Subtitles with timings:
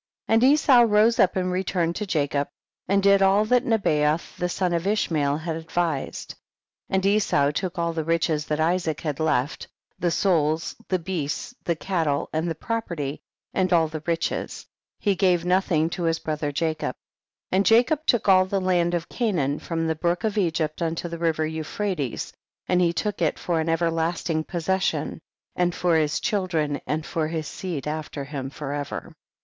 [0.25, 0.33] 24.
[0.47, 2.47] And Esau rose up and return ed to Jacob,
[2.87, 6.33] and did all that Nebay oth the son of Ishmael had advised;
[6.89, 9.67] and Esau took all the riches that Isaac had left,
[9.99, 13.21] the souls, the beasts, the cattle and the property,
[13.53, 14.65] and all the riches;
[14.97, 16.95] he gave nothing to his brother Jacob;
[17.51, 21.19] and Jacob took all the land of Canaan, from the brook of Egypt unto the
[21.19, 22.33] river Euphrates,
[22.67, 25.21] and he took it for an everlasting pos session,
[25.55, 29.15] and for his children and for his seed after him forever.